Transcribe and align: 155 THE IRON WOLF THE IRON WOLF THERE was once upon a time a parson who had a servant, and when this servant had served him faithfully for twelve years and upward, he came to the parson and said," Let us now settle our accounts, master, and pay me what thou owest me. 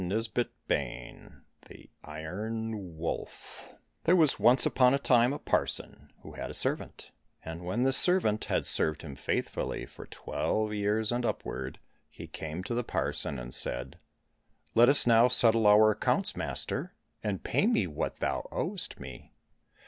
155 0.03 1.41
THE 1.67 1.91
IRON 2.01 2.01
WOLF 2.01 2.01
THE 2.01 2.09
IRON 2.09 2.97
WOLF 2.97 3.69
THERE 4.05 4.15
was 4.15 4.39
once 4.39 4.65
upon 4.65 4.95
a 4.95 4.97
time 4.97 5.31
a 5.31 5.37
parson 5.37 6.11
who 6.23 6.31
had 6.31 6.49
a 6.49 6.55
servant, 6.55 7.11
and 7.45 7.63
when 7.63 7.83
this 7.83 7.97
servant 7.97 8.45
had 8.45 8.65
served 8.65 9.03
him 9.03 9.15
faithfully 9.15 9.85
for 9.85 10.07
twelve 10.07 10.73
years 10.73 11.11
and 11.11 11.23
upward, 11.23 11.77
he 12.09 12.25
came 12.25 12.63
to 12.63 12.73
the 12.73 12.83
parson 12.83 13.37
and 13.37 13.53
said," 13.53 13.99
Let 14.73 14.89
us 14.89 15.05
now 15.05 15.27
settle 15.27 15.67
our 15.67 15.91
accounts, 15.91 16.35
master, 16.35 16.95
and 17.23 17.43
pay 17.43 17.67
me 17.67 17.85
what 17.85 18.17
thou 18.17 18.47
owest 18.51 18.99
me. 18.99 19.33